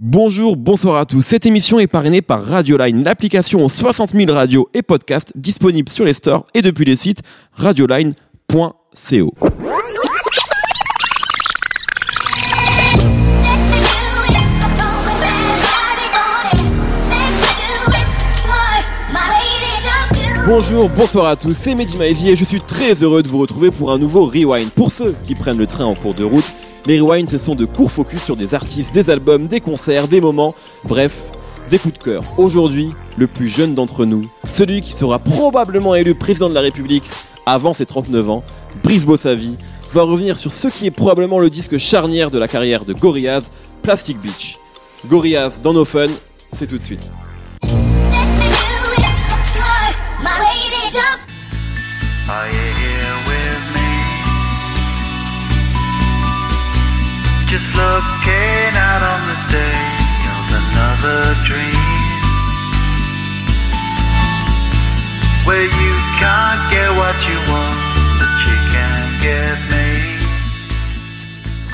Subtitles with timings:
[0.00, 1.22] Bonjour, bonsoir à tous.
[1.22, 6.04] Cette émission est parrainée par Radioline, l'application aux 60 000 radios et podcasts disponibles sur
[6.04, 7.22] les stores et depuis les sites
[7.54, 9.34] radioline.co.
[20.46, 23.72] Bonjour, bonsoir à tous, c'est Mehdi Maivi et je suis très heureux de vous retrouver
[23.72, 24.70] pour un nouveau Rewind.
[24.70, 26.46] Pour ceux qui prennent le train en cours de route,
[26.86, 30.20] les Rewind ce sont de courts focus sur des artistes, des albums, des concerts, des
[30.20, 30.54] moments,
[30.84, 31.30] bref,
[31.70, 32.24] des coups de cœur.
[32.38, 37.08] Aujourd'hui, le plus jeune d'entre nous, celui qui sera probablement élu président de la République
[37.46, 38.44] avant ses 39 ans,
[38.82, 39.56] Brice Bossavi,
[39.92, 43.50] va revenir sur ce qui est probablement le disque charnière de la carrière de Gorillaz,
[43.82, 44.58] Plastic Beach.
[45.06, 46.08] Gorillaz dans nos fun,
[46.52, 47.10] c'est tout de suite.
[57.48, 59.80] Just looking out on the day
[60.36, 61.88] of another dream.
[65.46, 67.78] Where you can't get what you want,
[68.20, 69.88] but you can get me.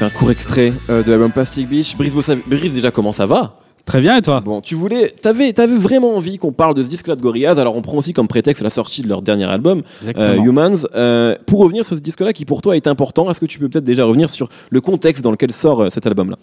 [0.01, 1.97] Un court extrait euh, de l'album Plastic Beach.
[1.97, 3.57] Brice Brice déjà comment ça va?
[3.85, 6.89] Très bien, et toi Bon, tu voulais, t'avais, t'avais vraiment envie qu'on parle de ce
[6.89, 7.59] disque-là de Gorillaz.
[7.59, 9.83] Alors on prend aussi comme prétexte la sortie de leur dernier album,
[10.17, 10.87] euh, Humans.
[10.95, 13.69] Euh, pour revenir sur ce disque-là qui pour toi est important, est-ce que tu peux
[13.69, 16.37] peut-être déjà revenir sur le contexte dans lequel sort euh, cet album-là?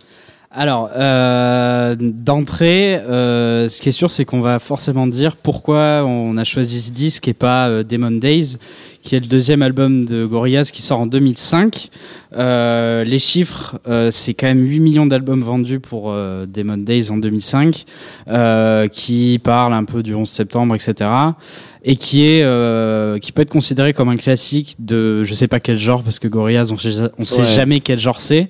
[0.53, 6.35] Alors, euh, d'entrée, euh, ce qui est sûr, c'est qu'on va forcément dire pourquoi on
[6.35, 8.57] a choisi ce disque et pas euh, Demon Days,
[9.01, 11.87] qui est le deuxième album de Gorillaz qui sort en 2005.
[12.35, 17.17] Euh, les chiffres, euh, c'est quand même 8 millions d'albums vendus pour Demon Days en
[17.17, 17.85] 2005,
[18.27, 21.09] euh, qui parle un peu du 11 septembre, etc.
[21.83, 25.61] Et qui est, euh, qui peut être considéré comme un classique de, je sais pas
[25.61, 27.47] quel genre, parce que Gorillaz, on sait, on sait Ouais.
[27.47, 28.49] jamais quel genre c'est.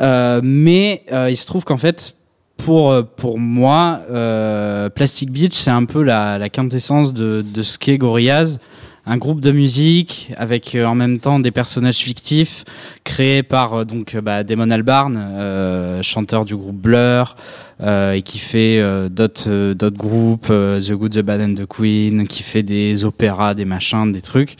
[0.00, 2.14] Euh, mais euh, il se trouve qu'en fait,
[2.56, 7.62] pour euh, pour moi, euh, Plastic Beach, c'est un peu la, la quintessence de, de
[7.62, 8.58] ce qu'est Gorillaz,
[9.06, 12.64] un groupe de musique avec euh, en même temps des personnages fictifs
[13.04, 17.36] créés par euh, donc euh, bah, Damon Albarn, euh, chanteur du groupe Blur,
[17.78, 18.80] et qui fait
[19.10, 23.66] d'autres d'autres groupes, The Good, The Bad and The Queen, qui fait des opéras, des
[23.66, 24.56] machins, des trucs,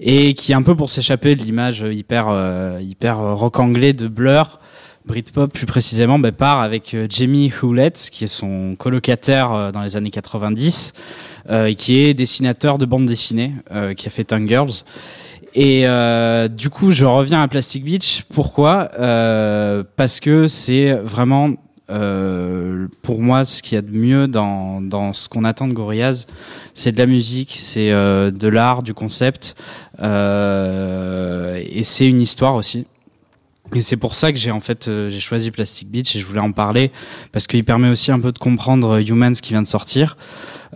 [0.00, 2.26] et qui un peu pour s'échapper de l'image hyper
[2.80, 4.58] hyper rock anglais de Blur.
[5.06, 9.82] Britpop plus précisément bah, part avec euh, Jamie Hewlett qui est son colocataire euh, dans
[9.82, 10.92] les années 90
[11.48, 13.52] euh, et qui est dessinateur de bande dessinée
[13.96, 14.82] qui a fait Tongue Girls
[15.56, 18.24] et euh, du coup je reviens à Plastic Beach.
[18.32, 18.90] Pourquoi?
[18.98, 21.52] Euh, parce que c'est vraiment
[21.88, 25.72] euh, pour moi ce qu'il y a de mieux dans, dans ce qu'on attend de
[25.72, 26.26] Gorillaz.
[26.74, 29.56] C'est de la musique c'est de l'art du concept
[29.98, 30.04] et
[31.84, 32.86] c'est une histoire aussi
[33.74, 36.24] et c'est pour ça que j'ai en fait euh, j'ai choisi Plastic Beach et je
[36.26, 36.92] voulais en parler
[37.32, 40.16] parce qu'il permet aussi un peu de comprendre Humans qui vient de sortir.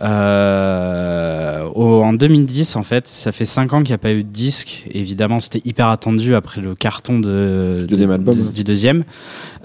[0.01, 4.23] Euh, au- en 2010 en fait, ça fait 5 ans qu'il n'y a pas eu
[4.23, 4.85] de disque.
[4.91, 8.35] Évidemment, c'était hyper attendu après le carton de, Deuxième de- album.
[8.35, 9.03] de- du deuxième.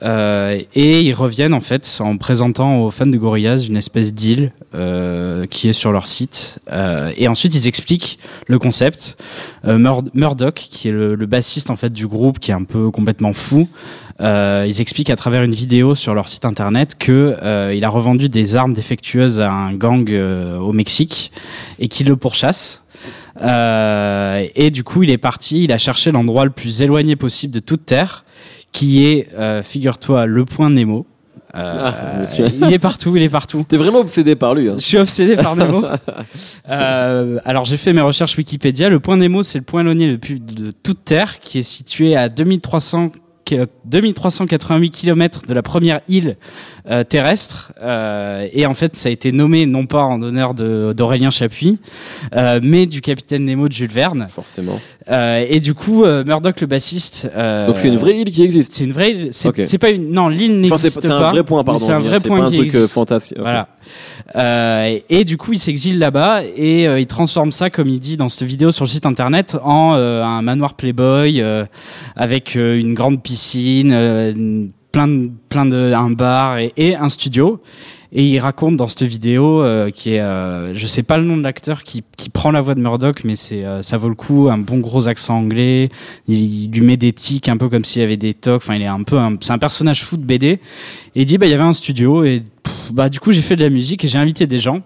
[0.02, 4.52] Euh, et ils reviennent en fait en présentant aux fans de Gorillaz une espèce d'île
[4.74, 6.58] euh, qui est sur leur site.
[6.70, 9.16] Euh, et ensuite, ils expliquent le concept.
[9.64, 12.90] Euh, Mur- Murdoch, qui est le, bassiste en fait du groupe, qui est un peu
[12.90, 13.68] complètement fou,
[14.20, 17.88] euh, ils expliquent à travers une vidéo sur leur site internet que euh, il a
[17.88, 20.10] revendu des armes défectueuses à un gang
[20.60, 21.32] au Mexique
[21.78, 22.82] et qu'il le pourchasse.
[23.42, 27.52] Euh, et du coup, il est parti, il a cherché l'endroit le plus éloigné possible
[27.52, 28.24] de toute terre,
[28.76, 31.06] qui est, euh, figure-toi, le point Nemo.
[31.54, 33.64] Euh, Ah, tu- il est partout, il est partout.
[33.66, 34.68] T'es vraiment obsédé par lui.
[34.68, 34.74] Hein.
[34.76, 35.82] Je suis obsédé par Nemo.
[36.68, 38.88] Euh, alors j'ai fait mes recherches Wikipédia.
[38.88, 42.16] Le point Nemo, c'est le point éloigné le plus de toute Terre, qui est situé
[42.16, 43.18] à 2300 que-
[43.84, 46.36] 2388 km de la première île
[46.90, 51.30] euh, terrestre Euh, et en fait ça a été nommé non pas en honneur d'Aurélien
[51.30, 51.78] Chapuis
[52.34, 54.80] euh, mais du capitaine Nemo de Jules Verne Forcément.
[55.10, 58.42] Euh, et du coup euh, Murdoch le bassiste euh, Donc c'est une vraie île qui
[58.42, 58.72] existe.
[58.74, 61.64] c'est une vraie île c'est pas une non l'île n'existe pas c'est un vrai point,
[61.64, 61.78] pardon.
[61.80, 62.92] c'est un vrai point pas un qui truc euh, existe.
[62.92, 63.38] fantastique.
[63.38, 63.68] Voilà.
[64.34, 68.16] Euh, et du coup, il s'exile là-bas et euh, il transforme ça, comme il dit
[68.16, 71.64] dans cette vidéo sur le site internet, en euh, un manoir Playboy euh,
[72.16, 73.35] avec euh, une grande piscine,
[73.92, 77.60] euh, une- plein de, plein de un bar et, un studio.
[78.12, 81.36] Et il raconte dans cette vidéo euh, qui est, euh, je sais pas le nom
[81.36, 84.14] de l'acteur qui, qui prend la voix de Murdoch, mais c'est euh, ça vaut le
[84.14, 85.90] coup, un bon gros accent anglais.
[86.28, 88.62] Il, il lui met des tics un peu comme s'il avait des tocs.
[88.62, 90.46] Enfin, il est un peu, c'est un personnage fou de BD.
[90.46, 90.60] Et
[91.16, 92.42] il dit bah il y avait un studio et
[92.92, 94.80] bah du coup j'ai fait de la musique et j'ai invité des gens.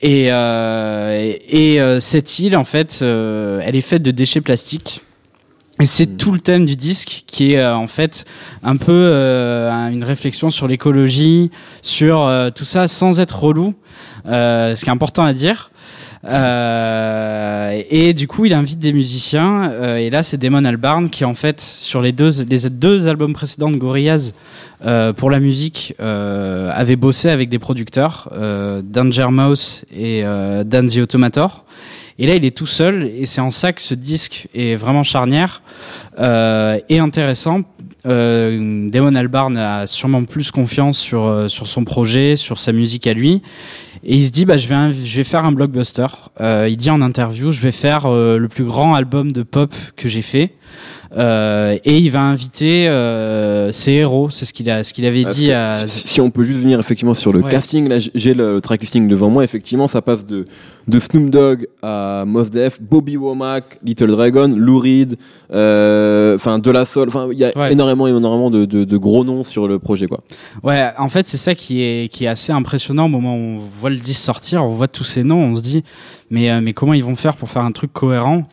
[0.00, 4.42] Et, euh, et, et, euh, cette île en fait, euh, elle est faite de déchets
[4.42, 5.00] plastiques.
[5.80, 8.24] Et c'est tout le thème du disque qui est euh, en fait
[8.62, 11.50] un peu euh, une réflexion sur l'écologie,
[11.82, 13.74] sur euh, tout ça sans être relou,
[14.26, 15.72] euh, ce qui est important à dire.
[16.26, 19.70] Euh, et du coup, il invite des musiciens.
[19.70, 23.32] euh, et là, c'est Damon Albarn qui, en fait, sur les deux, les deux albums
[23.32, 24.32] précédents de Gorillaz,
[24.86, 30.64] euh, pour la musique, euh, avait bossé avec des producteurs, euh, Danger Mouse et euh,
[30.64, 31.64] Dan the Automator.
[32.18, 35.02] Et là, il est tout seul, et c'est en ça que ce disque est vraiment
[35.02, 35.62] charnière
[36.20, 37.62] euh, et intéressant.
[38.06, 43.06] Euh, Damon Albarn a sûrement plus confiance sur euh, sur son projet, sur sa musique
[43.06, 43.42] à lui,
[44.04, 46.06] et il se dit bah je vais je vais faire un blockbuster.
[46.40, 49.72] Euh, il dit en interview je vais faire euh, le plus grand album de pop
[49.96, 50.52] que j'ai fait.
[51.16, 52.86] Euh, et il va inviter
[53.70, 56.42] ses héros, c'est ce qu'il a ce qu'il avait dit à si, si on peut
[56.42, 57.50] juste venir effectivement sur le Ouais.
[57.52, 60.46] casting, là j'ai le, le track listing devant moi, effectivement ça passe de,
[60.88, 65.16] de Snoop Dogg à Mos Def, Bobby Womack, Little Dragon, Lou Reed,
[65.50, 67.72] enfin De La Soul, enfin il y a Ouais.
[67.72, 70.20] énormément énormément de, de, de gros noms sur le projet quoi.
[70.64, 73.58] Ouais, en fait, c'est ça qui est, qui est assez impressionnant au moment où on
[73.70, 75.84] voit le disque sortir, on voit tous ces noms, on se dit,
[76.30, 78.46] mais, euh, mais comment ils vont faire pour faire un truc cohérent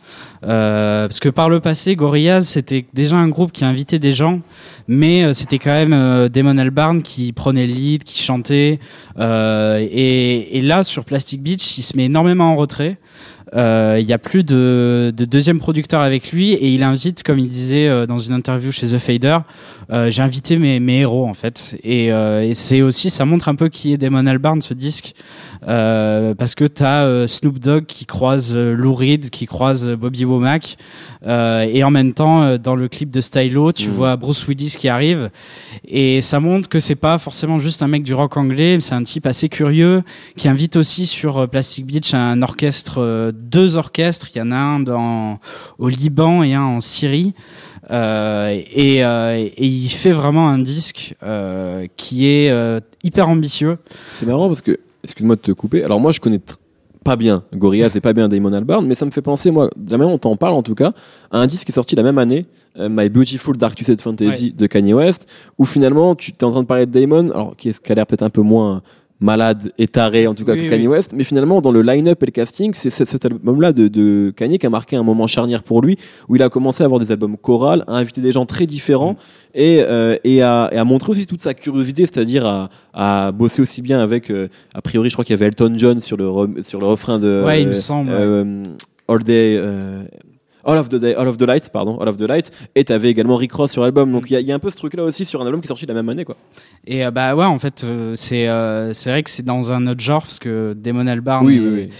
[0.44, 4.40] Euh, Parce que par le passé, Gorillaz, c'était déjà un groupe qui invitait des gens,
[4.88, 8.78] mais euh, c'était quand même euh, Damon Albarn qui prenait le lead, qui chantait.
[9.18, 12.98] Et, et là, sur Plastic Beach, il se met énormément en retrait.
[13.54, 17.38] Euh, Il y a plus de, de deuxième producteur avec lui et il invite, comme
[17.38, 19.38] il disait euh, dans une interview chez The Fader,
[19.90, 21.76] euh, j'ai invité mes, mes héros en fait.
[21.84, 25.14] Et, et c'est aussi, ça montre un peu qui est Damon Albarn ce disque,
[25.66, 30.76] parce que t'as euh, Snoop Dogg qui croise Lou Reed, qui croise Bobby Womack,
[31.26, 33.94] et en même temps dans le clip de Stylo, tu Mhm.
[33.94, 35.30] vois Bruce Willis qui arrive,
[35.86, 39.02] et ça montre que c'est pas forcément juste un mec du rock anglais, c'est un
[39.02, 40.02] type assez curieux
[40.36, 44.80] qui invite aussi sur Plastic Beach un orchestre, deux orchestres, il y en a un
[44.80, 45.38] dans,
[45.78, 47.34] au Liban et un en Syrie.
[47.90, 52.52] Euh, et, euh, et il fait vraiment un disque euh, qui est
[53.02, 53.78] hyper ambitieux.
[54.12, 56.40] C'est marrant parce que, excuse-moi de te couper, alors moi je connais
[57.04, 59.90] pas bien Gorillaz et pas bien Damon Albarn, mais ça me fait penser, moi, de
[59.90, 60.92] la dont on t'en parle en tout cas,
[61.32, 62.46] à un disque qui est sorti la même année,
[62.78, 65.28] My Beautiful Dark Twisted Fantasy de Kanye West,
[65.58, 67.94] où finalement tu es en train de parler de Damon, alors qui, est, qui a
[67.96, 68.82] l'air peut-être un peu moins
[69.22, 70.94] malade et taré en tout cas Oui, que Kanye oui.
[70.96, 74.58] West, mais finalement dans le line-up et le casting, c'est cet album-là de, de Kanye
[74.58, 75.96] qui a marqué un moment charnière pour lui,
[76.28, 79.16] où il a commencé à avoir des albums chorales, à inviter des gens très différents
[79.54, 83.62] et, euh, et, à, et à montrer aussi toute sa curiosité, c'est-à-dire à, à bosser
[83.62, 86.62] aussi bien avec, euh, a priori je crois qu'il y avait Elton John sur le,
[86.62, 88.62] sur le refrain de Ouais, il me semble, euh,
[89.08, 89.60] All Day...
[90.64, 93.10] All of the Day, All of the Lights, pardon, All of the Lights, et t'avais
[93.10, 94.12] également Rick Ross sur l'album.
[94.12, 95.68] Donc il y, y a un peu ce truc-là aussi sur un album qui est
[95.68, 96.36] sorti la même année, quoi.
[96.86, 99.86] Et euh, bah ouais, en fait, euh, c'est euh, c'est vrai que c'est dans un
[99.86, 101.90] autre genre parce que Damon Albarn Oui, est, oui, oui.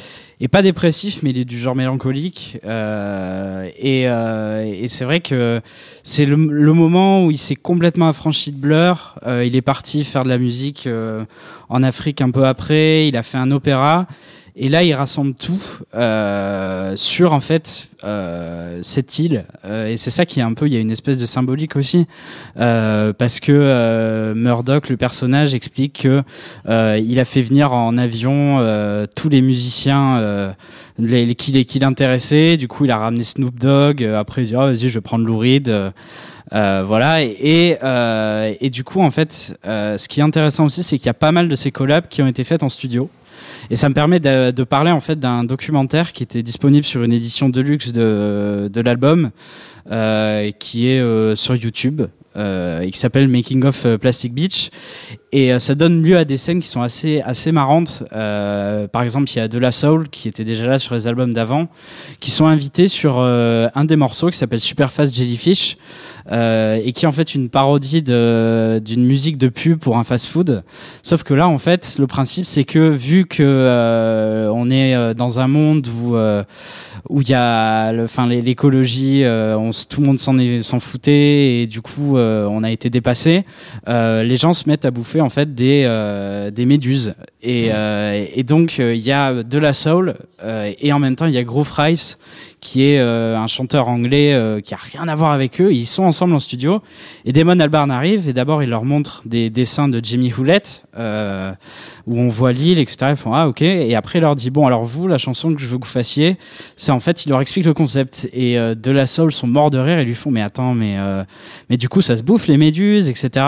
[0.40, 2.58] est pas dépressif, mais il est du genre mélancolique.
[2.64, 5.60] Euh, et euh, et c'est vrai que
[6.04, 9.18] c'est le, le moment où il s'est complètement affranchi de Blur.
[9.26, 11.24] Euh, il est parti faire de la musique euh,
[11.68, 13.08] en Afrique un peu après.
[13.08, 14.06] Il a fait un opéra.
[14.54, 15.62] Et là, il rassemble tout
[15.94, 19.44] euh, sur en fait euh, cette île.
[19.64, 21.74] Euh, et c'est ça qui est un peu, il y a une espèce de symbolique
[21.74, 22.06] aussi,
[22.58, 26.22] euh, parce que euh, Murdoch, le personnage, explique que
[26.68, 28.58] euh, il a fait venir en avion
[29.16, 30.54] tous les musiciens
[30.98, 32.58] les, les, qui, les- qui l'intéressaient.
[32.58, 34.02] Du coup, il a ramené Snoop Dogg.
[34.04, 35.72] Après, il dit, Ah, vas-y, je vais prendre Lou Reed.
[36.54, 40.66] Euh, voilà et et, euh, et du coup en fait euh, ce qui est intéressant
[40.66, 42.68] aussi c'est qu'il y a pas mal de ces collabs qui ont été faites en
[42.68, 43.08] studio
[43.70, 47.12] et ça me permet de, parler en fait d'un documentaire qui était disponible sur une
[47.12, 49.30] édition de, de l'album,
[49.88, 52.02] qui est euh, sur YouTube
[52.36, 54.70] euh, et qui s'appelle Making of euh, Plastic Beach.
[55.32, 58.04] Et euh, ça donne lieu à des scènes qui sont assez assez marrantes.
[58.12, 61.06] Euh, par exemple, il y a De La Soul qui était déjà là sur les
[61.06, 61.68] albums d'avant,
[62.20, 65.76] qui sont invités sur euh, un des morceaux qui s'appelle Superfast Jellyfish.
[66.30, 70.62] Euh, et qui est en fait une parodie d'une musique de pub pour un fast-food.
[71.02, 75.14] Sauf que là, en fait, le principe c'est que vu que euh, on est euh,
[75.14, 76.44] dans un monde où euh,
[77.08, 81.80] où il y a, enfin l'écologie, euh, on tout le monde s'en foutait et du
[81.80, 83.44] coup euh, on a été dépassé.
[83.88, 87.70] Euh, les gens se mettent à bouffer en fait des euh, méduses et
[88.44, 90.14] donc il y a de la soul
[90.80, 92.18] et en même temps il y a Groove Rice
[92.62, 95.72] qui est euh, un chanteur anglais euh, qui a rien à voir avec eux.
[95.72, 96.80] Ils sont ensemble en studio
[97.24, 101.52] et Damon Albarn arrive et d'abord il leur montre des dessins de Jimmy Hewlett euh,
[102.06, 102.96] où on voit l'île, etc.
[103.10, 105.60] Ils font ah ok et après il leur dit bon alors vous la chanson que
[105.60, 106.36] je veux que vous fassiez,
[106.76, 109.70] c'est en fait il leur explique le concept et euh, de la soul sont morts
[109.70, 111.24] de rire et lui font mais attends mais euh,
[111.70, 113.46] mais du coup ça se bouffe les méduses etc.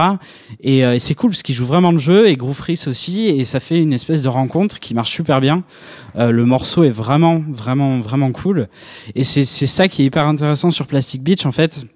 [0.60, 3.26] Et, euh, et c'est cool parce qu'ils jouent vraiment le jeu et Groove Freeze aussi
[3.26, 5.62] et ça fait une espèce de rencontre qui marche super bien.
[6.16, 8.68] Le morceau est vraiment vraiment vraiment cool.
[9.14, 11.86] Et c'est ça qui est hyper intéressant sur Plastic Beach en fait,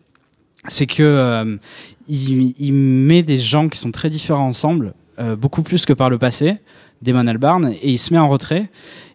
[0.68, 1.56] c'est que euh,
[2.08, 6.10] il, il met des gens qui sont très différents ensemble, euh, beaucoup plus que par
[6.10, 6.58] le passé,
[7.02, 8.70] Damon Albarn, et il se met en retrait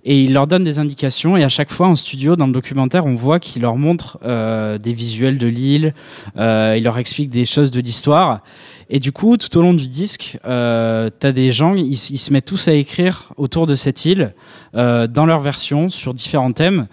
[0.05, 3.05] et il leur donne des indications et à chaque fois en studio dans le documentaire
[3.05, 5.93] on voit qu'il leur montre euh, des visuels de l'île,
[6.37, 8.41] euh, il leur explique des choses de l'histoire
[8.89, 12.45] et du coup tout au long du disque euh, t'as des gens ils, se mettent
[12.45, 14.33] tous à écrire autour de cette île
[14.75, 16.87] euh, dans leur version sur différents thèmes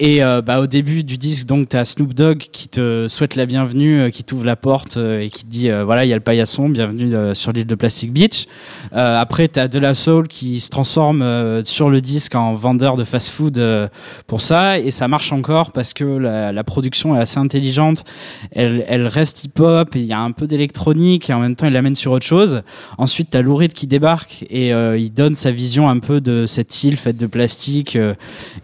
[0.00, 4.10] et bah, au début du disque donc t'as Snoop Dogg qui te souhaite la bienvenue,
[4.12, 7.34] qui t'ouvre la porte et qui te dit voilà il y a le paillasson, bienvenue
[7.34, 8.46] sur l'île de Plastic Beach.
[8.92, 13.04] Après t'as De La Soul qui se transforme euh, sur le disque en vendeur de
[13.04, 13.88] fast-food euh,
[14.26, 18.04] pour ça et ça marche encore parce que la, production est assez intelligente.
[18.52, 21.94] Elle, reste hip-hop, il y a un peu d'électronique et en même temps il l'amène
[21.94, 22.62] sur autre chose.
[22.98, 26.46] Ensuite t'as Lou Reed qui débarque et euh, il donne sa vision un peu de
[26.46, 27.96] cette île faite de plastique,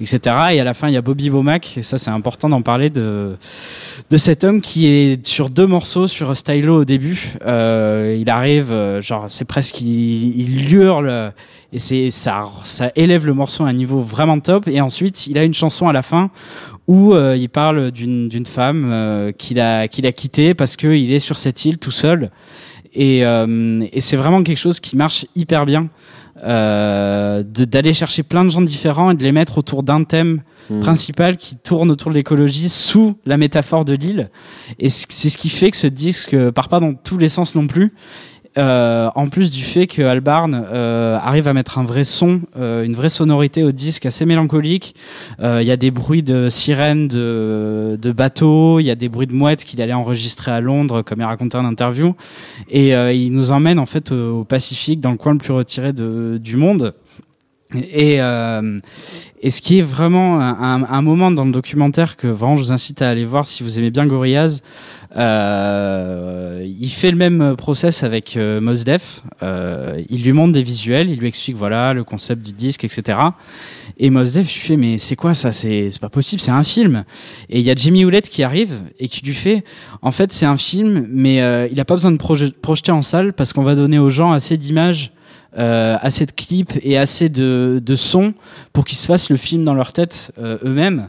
[0.00, 0.18] etc.
[0.52, 2.90] Et à la fin il y a Bobby Womack et ça c'est important d'en parler
[2.90, 3.36] de
[4.10, 7.32] de cet homme qui est sur deux morceaux sur Stylo au début.
[7.44, 11.32] Il arrive, genre c'est presque il, il hurle
[11.74, 14.66] et c'est ça ça élève le morceau à un niveau vraiment top.
[14.68, 16.30] Et ensuite il a une chanson à la fin
[16.86, 20.88] où euh, il parle d'une d'une femme euh, qu'il a qu'il a quitté parce que
[20.88, 22.30] il est sur cette île tout seul.
[22.96, 25.88] Et, euh, et c'est vraiment quelque chose qui marche hyper bien.
[26.44, 30.42] Euh, de- d'aller chercher plein de gens différents et de les mettre autour d'un thème
[30.70, 30.80] Mm.
[30.80, 34.30] principal qui tourne autour de l'écologie sous la métaphore de l'île.
[34.78, 37.54] Et c'est ce qui fait que ce disque euh, part pas dans tous les sens
[37.54, 37.92] non plus.
[38.56, 42.84] Euh, en plus du fait que Albarn euh, arrive à mettre un vrai son, euh,
[42.84, 44.94] une vraie sonorité au disque assez mélancolique.
[45.40, 49.08] Euh, Il y a des bruits de sirènes, de, de bateaux, il y a des
[49.08, 52.14] bruits de mouettes qu'il allait enregistrer à Londres, comme il racontait en interview.
[52.70, 55.92] Et euh, il nous emmène en fait au, Pacifique, dans le coin le plus retiré
[55.92, 56.94] de, du monde.
[57.92, 58.78] Et, euh,
[59.42, 62.72] et ce qui est vraiment un- un moment dans le documentaire que vraiment je vous
[62.72, 64.60] incite à aller voir si vous aimez bien Gorillaz,
[65.16, 69.22] euh, il fait le même process avec euh, Mos Def.
[69.42, 73.18] Euh, il lui montre des visuels, il lui explique voilà le concept du disque, etc.
[73.98, 75.52] Et Mos Def, je lui fais mais c'est quoi ça?
[75.52, 77.04] C'est pas possible, c'est un film.
[77.48, 79.64] Et il y a Jimmy Hewlett qui arrive et qui lui fait
[80.02, 83.02] en fait c'est un film, mais euh, il a pas besoin de proje- projeter en
[83.02, 85.12] salle parce qu'on va donner aux gens assez d'images
[85.56, 88.34] euh, assez de clips et assez de, de sons
[88.72, 91.08] pour qu'ils se fassent le film dans leur tête euh, eux-mêmes.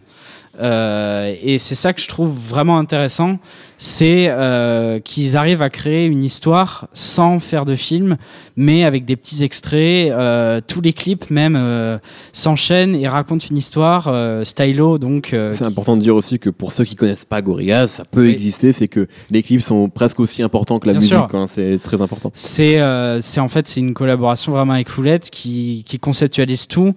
[0.62, 3.40] Et c'est ça que je trouve vraiment intéressant,
[3.78, 8.18] c'est euh, qu'ils arrivent à créer une histoire sans faire de film,
[8.56, 10.12] mais avec des petits extraits.
[10.12, 11.98] Euh, tous les clips même euh,
[12.34, 14.08] s'enchaînent et racontent une histoire.
[14.08, 15.34] Euh, stylo donc.
[15.34, 18.22] euh, C'est important de dire aussi que pour ceux qui connaissent pas Gorillaz, ça peut
[18.24, 18.30] Oui.
[18.32, 21.78] exister, c'est que les clips sont presque aussi importants que la Bien musique, hein, c'est
[21.82, 22.32] très important.
[22.34, 26.94] C'est euh, c'est en fait c'est une collaboration vraiment avec Foulette qui qui conceptualise tout,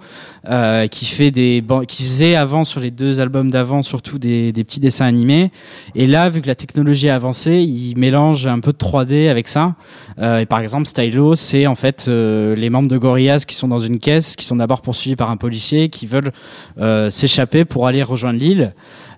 [0.48, 4.64] euh, qui fait des qui faisait avant sur les deux albums d'avant surtout des des
[4.64, 5.50] petits dessins animés
[5.94, 9.48] et là vu que la technologie a avancé, il mélange un peu de 3D avec
[9.48, 9.74] ça.
[10.18, 13.68] Euh, et par exemple Stylo, c'est en fait euh, les membres de Gorillaz qui sont
[13.68, 16.32] dans une caisse, qui sont d'abord poursuivis par un policier, qui veulent
[16.78, 18.74] euh, s'échapper pour aller rejoindre l'île.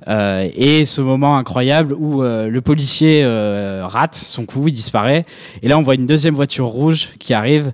[0.09, 5.27] Euh, et ce moment incroyable où euh, le policier euh, rate son coup, il disparaît.
[5.63, 7.73] Et là, on voit une deuxième voiture rouge qui arrive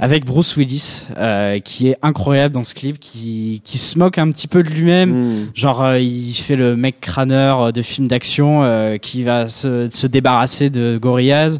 [0.00, 4.30] avec Bruce Willis, euh, qui est incroyable dans ce clip, qui, qui se moque un
[4.30, 5.10] petit peu de lui-même.
[5.10, 5.50] Mm.
[5.54, 9.88] Genre, euh, il fait le mec crâneur euh, de film d'action euh, qui va se,
[9.90, 11.58] se débarrasser de Gorillaz.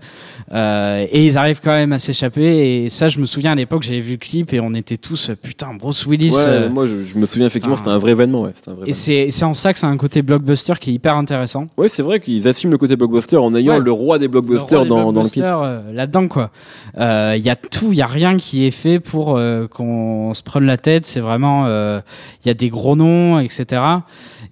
[0.51, 2.85] Et ils arrivent quand même à s'échapper.
[2.85, 5.31] Et ça, je me souviens à l'époque, j'avais vu le clip et on était tous,
[5.43, 6.33] putain, Bruce Willis.
[6.35, 8.43] Ouais, moi je, je me souviens effectivement, c'était un vrai événement.
[8.43, 11.17] Ouais, un vrai et c'est en ça que c'est un côté blockbuster qui est hyper
[11.17, 11.67] intéressant.
[11.77, 13.81] Ouais, c'est vrai qu'ils assument le côté blockbuster en ayant Ouais.
[13.85, 15.43] le roi des blockbusters Le roi des dans, dans le clip.
[15.45, 16.51] blockbusters, là-dedans quoi.
[16.97, 20.43] Il y a tout, il y a rien qui est fait pour euh, qu'on se
[20.43, 21.07] prenne la tête.
[21.07, 22.01] C'est vraiment, euh,
[22.45, 23.83] il y a des gros noms, etc.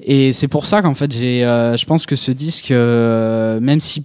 [0.01, 4.05] Et c'est pour ça qu'en fait j'ai, euh, je pense que ce disque, même si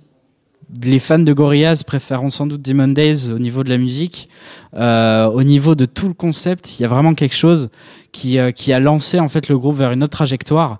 [0.83, 4.29] les fans de Gorillaz préféreront sans doute Demon Days au niveau de la musique,
[4.73, 7.69] au niveau de tout le concept, il y a vraiment quelque chose
[8.11, 10.79] qui, euh, qui a lancé en fait le groupe vers une autre trajectoire.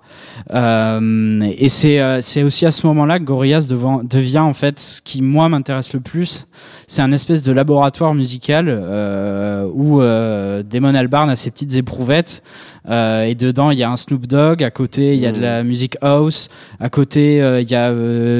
[0.52, 4.78] Euh, et c'est euh, c'est aussi à ce moment-là que Gorillaz devant, devient en fait
[4.78, 6.46] ce qui moi m'intéresse le plus.
[6.86, 12.42] C'est un espèce de laboratoire musical euh, où euh, Damon Albarn a ses petites éprouvettes
[12.88, 15.40] euh, et dedans il y a un Snoop Dogg, à côté il y a de
[15.40, 16.48] la musique house,
[16.80, 17.92] à côté il y a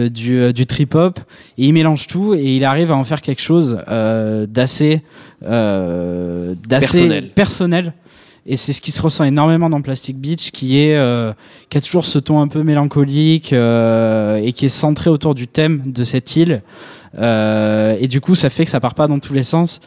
[0.08, 1.18] du, du trip hop
[1.56, 5.02] et il mélange tout et il arrive à en faire quelque chose euh, d'assez
[5.44, 7.28] euh, d'assez Personnel.
[7.30, 7.92] personnel.
[8.44, 11.32] Et c'est ce qui se ressent énormément dans Plastic Beach, qui est euh,
[11.68, 15.46] qui a toujours ce ton un peu mélancolique euh, et qui est centré autour du
[15.46, 16.62] thème de cette île.
[17.18, 19.80] Euh, et du coup, ça fait que ça part pas dans tous les sens.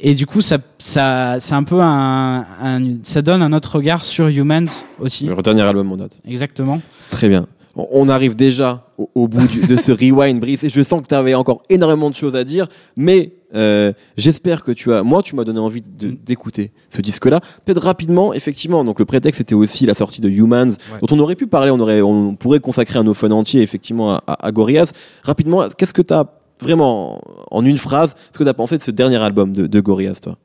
[0.00, 4.04] Et du coup, ça, ça, c'est un peu un, un- ça donne un autre regard
[4.04, 4.68] sur Humans
[5.00, 5.26] aussi.
[5.26, 6.12] Le dernier album, on note.
[6.26, 6.80] Exactement.
[7.10, 7.46] Très bien.
[7.92, 11.06] On- arrive déjà au, au bout du- de ce rewind, Brice, et je sens que
[11.06, 12.66] tu avais encore énormément de choses à dire,
[12.96, 15.02] mais euh, j'espère que tu as.
[15.02, 17.40] Moi, tu m'as donné envie de- d'écouter ce disque-là.
[17.64, 18.84] Peut-être rapidement, effectivement.
[18.84, 21.70] Donc le prétexte était aussi la sortie de Humans, dont on aurait pu parler.
[21.70, 24.92] On aurait, on pourrait consacrer un fun entier, effectivement, à, à, à Gorillaz.
[25.22, 26.26] Rapidement, qu'est-ce que tu as
[26.60, 27.20] vraiment
[27.50, 30.20] en une phrase Ce que tu as pensé de ce dernier album de, de Gorillaz,
[30.20, 30.36] toi?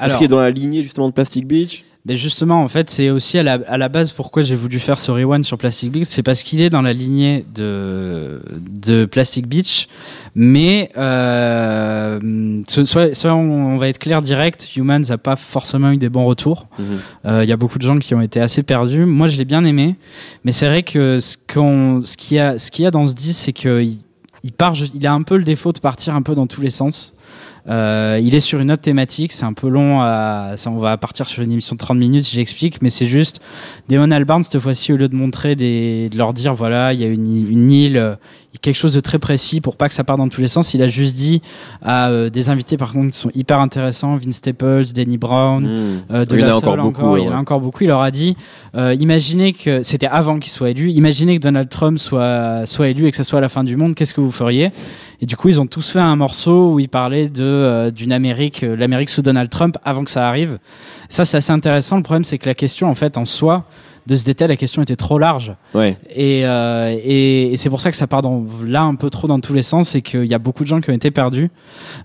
[0.00, 1.84] Est-ce qu'il est dans la lignée justement de Plastic Beach?
[2.06, 4.98] Mais justement, en fait, c'est aussi à la, à la base pourquoi j'ai voulu faire
[4.98, 9.46] ce rewind sur Plastic Beach, c'est parce qu'il est dans la lignée de, de Plastic
[9.46, 9.88] Beach,
[10.34, 15.96] mais euh, soit, soit on, on va être clair direct, Humans n'a pas forcément eu
[15.96, 16.66] des bons retours.
[16.78, 16.84] Mhm.
[17.24, 19.06] Euh, Il y a beaucoup de gens qui ont été assez perdus.
[19.06, 19.96] Moi, je l'ai bien aimé,
[20.44, 23.08] mais c'est vrai que ce qu'on, ce qu'il y a, ce qu'il y a dans
[23.08, 23.96] ce disque, c'est qu'il
[24.42, 26.70] il part, il a un peu le défaut de partir un peu dans tous les
[26.70, 27.13] sens.
[27.68, 30.00] Euh, il est sur une autre thématique, c'est un peu long.
[30.02, 33.06] À, ça, on va partir sur une émission de 30 minutes si j'explique, mais c'est
[33.06, 33.40] juste
[33.88, 37.04] Damon Albarn cette fois-ci au lieu de montrer des, de leur dire voilà il y
[37.04, 38.16] a une, île- une île,
[38.60, 40.74] quelque chose de très précis pour pas que ça parte dans tous les sens.
[40.74, 41.42] Il a juste dit
[41.82, 46.02] à euh, des invités par contre qui sont hyper intéressants, Vince Staples, Danny Brown, Mhm.
[46.12, 47.84] euh, de Il y en a encore beaucoup, il y en a encore beaucoup.
[47.84, 48.36] Il leur a dit,
[48.74, 50.90] euh, imaginez que c'était avant qu'il soit élu.
[50.92, 53.94] Imaginez que Donald Trump soit soit élu et que ça soit la fin du monde.
[53.94, 54.70] Qu'est-ce que vous feriez?
[55.20, 58.12] Et du coup, ils ont tous fait un morceau où ils parlaient de euh, d'une
[58.12, 60.58] Amérique, euh, l'Amérique sous Donald Trump avant que ça arrive.
[61.08, 61.96] Ça, c'est assez intéressant.
[61.96, 63.66] Le problème, c'est que la question, en fait, en soi,
[64.06, 65.54] de ce détail, la question était trop large.
[65.74, 65.96] Ouais.
[66.14, 69.28] Et, euh, et, et c'est pour ça que ça part dans, là un peu trop
[69.28, 71.50] dans tous les sens et qu'il y a beaucoup de gens qui ont été perdus.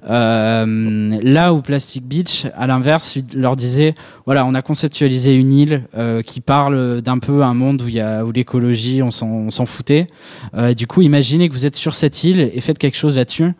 [0.10, 5.84] Euh, là où Plastic Beach, à l'inverse, leur disait voilà, on a conceptualisé une île
[5.98, 9.28] euh, qui parle d'un peu un monde où il y a où l'écologie, on s'en
[9.28, 10.08] on s'en foutait.
[10.56, 13.52] Euh, du coup, imaginez que vous êtes sur cette île et faites quelque chose là-dessus.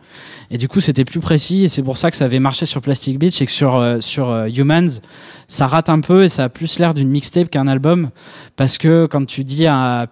[0.50, 2.80] Et du coup, c'était plus précis et c'est pour ça que ça avait marché sur
[2.80, 5.00] Plastic Beach et que sur euh, sur euh, Humans,
[5.48, 8.10] ça rate un peu et ça a plus l'air d'une mixtape qu'un album
[8.56, 10.06] parce que quand tu dis à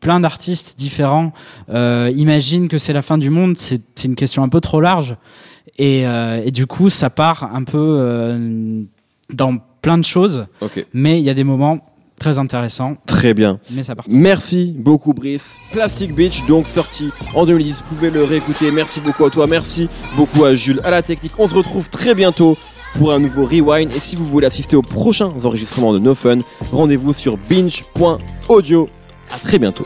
[0.00, 1.32] plein d'artistes différents,
[1.70, 5.16] euh, imagine que c'est la fin du monde, c'est une question un peu trop large
[5.78, 8.82] et, euh, et du coup, ça part un peu euh,
[9.32, 10.46] dans plein de choses,
[10.92, 11.80] mais il y a des moments
[12.18, 13.58] très intéressants, Très bien.
[13.72, 14.04] mais ça part.
[14.08, 15.56] Merci beaucoup Brice.
[15.72, 17.82] Plastic Beach donc sorti en 2010.
[17.88, 18.70] Vous pouvez le réécouter.
[18.70, 19.48] Merci beaucoup à toi.
[19.48, 21.32] Merci beaucoup à Jules, à la technique.
[21.38, 22.56] On se retrouve très bientôt
[22.98, 23.90] pour un nouveau rewind.
[23.94, 26.38] Et si vous voulez assister aux prochains enregistrements de No Fun,
[26.72, 28.88] rendez-vous sur binge.audio.
[29.32, 29.84] À très bientôt.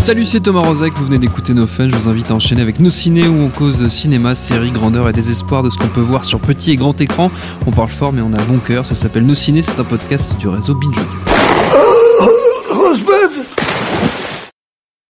[0.00, 1.88] Salut, c'est Thomas Rozek, vous venez d'écouter nos fun.
[1.90, 5.12] Je vous invite à enchaîner avec nos ciné où on cause cinéma, séries, grandeur et
[5.12, 7.30] désespoir de ce qu'on peut voir sur petit et grand écran.
[7.66, 8.86] On parle fort, mais on a bon cœur.
[8.86, 11.27] Ça s'appelle Nos ciné, c'est un podcast du réseau Binge Audio.